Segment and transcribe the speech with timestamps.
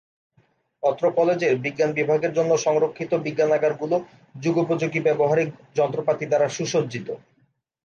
[0.83, 3.97] অত্র কলেজের বিজ্ঞান বিভাগের জন্য সংরক্ষিত বিজ্ঞানাগার গুলো
[4.35, 7.07] যুগোপযোগী ব্যবহারিক যন্ত্রপাতি দ্বারা সুসজ্জিত।